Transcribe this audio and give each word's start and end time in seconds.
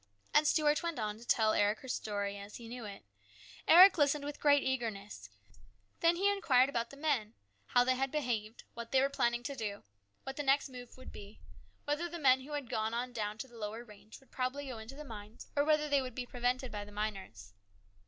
And 0.33 0.47
Stuart 0.47 0.81
went 0.81 0.97
on 0.97 1.19
to 1.19 1.23
tell 1.25 1.53
Eric 1.53 1.81
her 1.81 1.87
story 1.87 2.35
as 2.39 2.55
he 2.55 2.67
knew 2.67 2.85
it. 2.85 3.05
Eric 3.67 3.99
listened 3.99 4.25
with 4.25 4.39
great 4.39 4.63
eagerness. 4.63 5.29
Then 5.99 6.15
he 6.15 6.27
inquired 6.27 6.69
about 6.69 6.89
the 6.89 6.97
men: 6.97 7.35
how 7.67 7.83
they 7.83 7.93
had 7.93 8.11
behaved, 8.11 8.63
what 8.73 8.91
they 8.91 8.99
were 8.99 9.05
AN 9.05 9.11
EXCITING 9.35 9.43
TIME. 9.43 9.83
125 10.23 10.25
planning 10.25 10.25
to 10.25 10.25
do, 10.25 10.25
what 10.25 10.37
the 10.37 10.41
next 10.41 10.69
move 10.69 10.97
would 10.97 11.11
be, 11.11 11.39
whether 11.85 12.09
the 12.09 12.17
men 12.17 12.41
who 12.41 12.53
had 12.53 12.67
gone 12.67 12.95
on 12.95 13.13
down 13.13 13.37
to 13.37 13.47
the 13.47 13.59
lower 13.59 13.83
range 13.83 14.19
would 14.19 14.31
probably 14.31 14.65
go 14.65 14.79
into 14.79 14.95
the 14.95 15.05
mines 15.05 15.51
or 15.55 15.63
whether 15.63 15.87
they 15.87 16.01
would 16.01 16.15
be 16.15 16.25
prevented 16.25 16.71
by 16.71 16.83
the 16.83 16.91
miners. 16.91 17.53